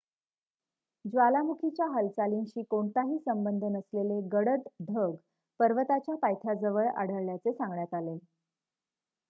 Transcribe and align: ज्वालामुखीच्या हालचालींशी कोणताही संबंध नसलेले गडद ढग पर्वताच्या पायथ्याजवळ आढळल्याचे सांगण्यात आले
ज्वालामुखीच्या 1.05 1.85
हालचालींशी 1.87 2.63
कोणताही 2.69 3.17
संबंध 3.19 3.63
नसलेले 3.67 4.19
गडद 4.31 4.67
ढग 4.87 5.15
पर्वताच्या 5.59 6.15
पायथ्याजवळ 6.17 6.87
आढळल्याचे 6.89 7.53
सांगण्यात 7.53 7.93
आले 7.93 8.17